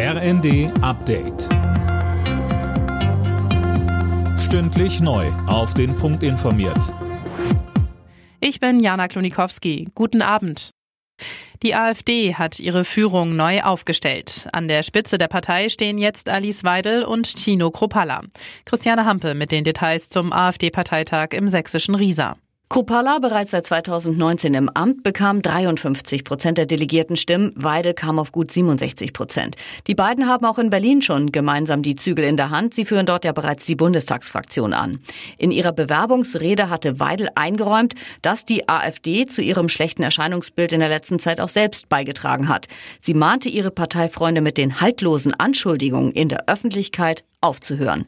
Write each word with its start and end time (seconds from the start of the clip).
RND 0.00 0.70
Update. 0.80 1.48
Stündlich 4.38 5.00
neu. 5.00 5.26
Auf 5.48 5.74
den 5.74 5.96
Punkt 5.96 6.22
informiert. 6.22 6.94
Ich 8.38 8.60
bin 8.60 8.78
Jana 8.78 9.08
Klonikowski. 9.08 9.88
Guten 9.96 10.22
Abend. 10.22 10.70
Die 11.64 11.74
AfD 11.74 12.36
hat 12.36 12.60
ihre 12.60 12.84
Führung 12.84 13.34
neu 13.34 13.62
aufgestellt. 13.62 14.46
An 14.52 14.68
der 14.68 14.84
Spitze 14.84 15.18
der 15.18 15.26
Partei 15.26 15.68
stehen 15.68 15.98
jetzt 15.98 16.28
Alice 16.28 16.62
Weidel 16.62 17.02
und 17.02 17.34
Tino 17.34 17.72
Kropalla. 17.72 18.20
Christiane 18.66 19.04
Hampe 19.04 19.34
mit 19.34 19.50
den 19.50 19.64
Details 19.64 20.08
zum 20.08 20.32
AfD-Parteitag 20.32 21.30
im 21.32 21.48
sächsischen 21.48 21.96
Riesa. 21.96 22.36
Kupala, 22.68 23.18
bereits 23.18 23.52
seit 23.52 23.66
2019 23.66 24.52
im 24.52 24.68
Amt, 24.68 25.02
bekam 25.02 25.40
53 25.40 26.22
Prozent 26.22 26.58
der 26.58 26.66
delegierten 26.66 27.16
Stimmen. 27.16 27.50
Weidel 27.56 27.94
kam 27.94 28.18
auf 28.18 28.30
gut 28.30 28.52
67 28.52 29.14
Prozent. 29.14 29.56
Die 29.86 29.94
beiden 29.94 30.28
haben 30.28 30.44
auch 30.44 30.58
in 30.58 30.68
Berlin 30.68 31.00
schon 31.00 31.32
gemeinsam 31.32 31.80
die 31.80 31.96
Zügel 31.96 32.26
in 32.26 32.36
der 32.36 32.50
Hand. 32.50 32.74
Sie 32.74 32.84
führen 32.84 33.06
dort 33.06 33.24
ja 33.24 33.32
bereits 33.32 33.64
die 33.64 33.74
Bundestagsfraktion 33.74 34.74
an. 34.74 35.00
In 35.38 35.50
ihrer 35.50 35.72
Bewerbungsrede 35.72 36.68
hatte 36.68 37.00
Weidel 37.00 37.30
eingeräumt, 37.36 37.94
dass 38.20 38.44
die 38.44 38.68
AfD 38.68 39.24
zu 39.24 39.40
ihrem 39.40 39.70
schlechten 39.70 40.02
Erscheinungsbild 40.02 40.72
in 40.72 40.80
der 40.80 40.90
letzten 40.90 41.18
Zeit 41.18 41.40
auch 41.40 41.48
selbst 41.48 41.88
beigetragen 41.88 42.50
hat. 42.50 42.68
Sie 43.00 43.14
mahnte 43.14 43.48
ihre 43.48 43.70
Parteifreunde 43.70 44.42
mit 44.42 44.58
den 44.58 44.82
haltlosen 44.82 45.32
Anschuldigungen 45.32 46.12
in 46.12 46.28
der 46.28 46.46
Öffentlichkeit 46.48 47.24
aufzuhören. 47.40 48.04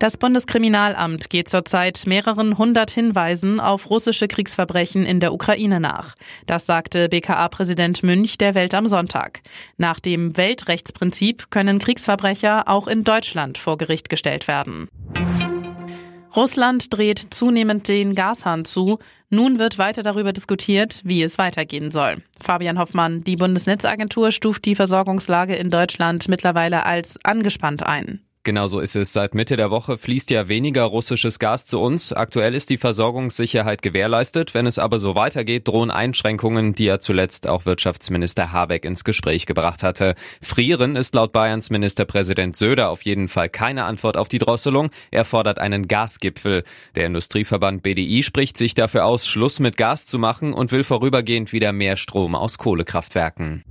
Das 0.00 0.16
Bundeskriminalamt 0.16 1.28
geht 1.28 1.50
zurzeit 1.50 2.04
mehreren 2.06 2.56
hundert 2.56 2.90
Hinweisen 2.90 3.60
auf 3.60 3.90
russische 3.90 4.28
Kriegsverbrechen 4.28 5.04
in 5.04 5.20
der 5.20 5.34
Ukraine 5.34 5.78
nach. 5.78 6.14
Das 6.46 6.64
sagte 6.64 7.10
BKA-Präsident 7.10 8.02
Münch 8.02 8.38
der 8.38 8.54
Welt 8.54 8.72
am 8.72 8.86
Sonntag. 8.86 9.42
Nach 9.76 10.00
dem 10.00 10.38
Weltrechtsprinzip 10.38 11.50
können 11.50 11.78
Kriegsverbrecher 11.78 12.66
auch 12.66 12.88
in 12.88 13.04
Deutschland 13.04 13.58
vor 13.58 13.76
Gericht 13.76 14.08
gestellt 14.08 14.48
werden. 14.48 14.88
Russland 16.34 16.96
dreht 16.96 17.18
zunehmend 17.18 17.86
den 17.86 18.14
Gashahn 18.14 18.64
zu. 18.64 19.00
Nun 19.28 19.58
wird 19.58 19.76
weiter 19.76 20.02
darüber 20.02 20.32
diskutiert, 20.32 21.02
wie 21.04 21.22
es 21.22 21.36
weitergehen 21.36 21.90
soll. 21.90 22.22
Fabian 22.40 22.78
Hoffmann, 22.78 23.22
die 23.22 23.36
Bundesnetzagentur 23.36 24.32
stuft 24.32 24.64
die 24.64 24.76
Versorgungslage 24.76 25.56
in 25.56 25.68
Deutschland 25.68 26.26
mittlerweile 26.26 26.86
als 26.86 27.22
angespannt 27.22 27.82
ein. 27.82 28.22
Genauso 28.42 28.80
ist 28.80 28.96
es. 28.96 29.12
Seit 29.12 29.34
Mitte 29.34 29.58
der 29.58 29.70
Woche 29.70 29.98
fließt 29.98 30.30
ja 30.30 30.48
weniger 30.48 30.84
russisches 30.84 31.38
Gas 31.38 31.66
zu 31.66 31.78
uns. 31.78 32.14
Aktuell 32.14 32.54
ist 32.54 32.70
die 32.70 32.78
Versorgungssicherheit 32.78 33.82
gewährleistet. 33.82 34.54
Wenn 34.54 34.66
es 34.66 34.78
aber 34.78 34.98
so 34.98 35.14
weitergeht, 35.14 35.68
drohen 35.68 35.90
Einschränkungen, 35.90 36.74
die 36.74 36.86
ja 36.86 36.98
zuletzt 36.98 37.46
auch 37.46 37.66
Wirtschaftsminister 37.66 38.50
Habeck 38.50 38.86
ins 38.86 39.04
Gespräch 39.04 39.44
gebracht 39.44 39.82
hatte. 39.82 40.14
Frieren 40.40 40.96
ist 40.96 41.14
laut 41.14 41.32
Bayerns 41.32 41.68
Ministerpräsident 41.68 42.56
Söder 42.56 42.88
auf 42.88 43.02
jeden 43.02 43.28
Fall 43.28 43.50
keine 43.50 43.84
Antwort 43.84 44.16
auf 44.16 44.28
die 44.28 44.38
Drosselung. 44.38 44.88
Er 45.10 45.26
fordert 45.26 45.58
einen 45.58 45.86
Gasgipfel. 45.86 46.64
Der 46.94 47.04
Industrieverband 47.06 47.82
BDI 47.82 48.22
spricht 48.22 48.56
sich 48.56 48.72
dafür 48.72 49.04
aus, 49.04 49.26
Schluss 49.26 49.60
mit 49.60 49.76
Gas 49.76 50.06
zu 50.06 50.18
machen 50.18 50.54
und 50.54 50.72
will 50.72 50.84
vorübergehend 50.84 51.52
wieder 51.52 51.74
mehr 51.74 51.98
Strom 51.98 52.34
aus 52.34 52.56
Kohlekraftwerken. 52.56 53.64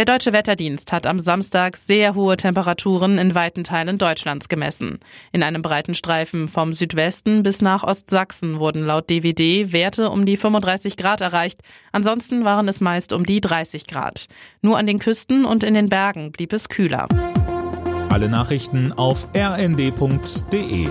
Der 0.00 0.06
Deutsche 0.06 0.32
Wetterdienst 0.32 0.92
hat 0.92 1.04
am 1.04 1.18
Samstag 1.18 1.76
sehr 1.76 2.14
hohe 2.14 2.38
Temperaturen 2.38 3.18
in 3.18 3.34
weiten 3.34 3.64
Teilen 3.64 3.98
Deutschlands 3.98 4.48
gemessen. 4.48 4.98
In 5.30 5.42
einem 5.42 5.60
breiten 5.60 5.92
Streifen 5.92 6.48
vom 6.48 6.72
Südwesten 6.72 7.42
bis 7.42 7.60
nach 7.60 7.82
Ostsachsen 7.82 8.60
wurden 8.60 8.82
laut 8.82 9.10
DWD 9.10 9.74
Werte 9.74 10.08
um 10.08 10.24
die 10.24 10.38
35 10.38 10.96
Grad 10.96 11.20
erreicht. 11.20 11.60
Ansonsten 11.92 12.46
waren 12.46 12.66
es 12.66 12.80
meist 12.80 13.12
um 13.12 13.26
die 13.26 13.42
30 13.42 13.86
Grad. 13.86 14.28
Nur 14.62 14.78
an 14.78 14.86
den 14.86 15.00
Küsten 15.00 15.44
und 15.44 15.64
in 15.64 15.74
den 15.74 15.90
Bergen 15.90 16.32
blieb 16.32 16.54
es 16.54 16.70
kühler. 16.70 17.06
Alle 18.08 18.30
Nachrichten 18.30 18.94
auf 18.94 19.28
rnd.de 19.36 20.88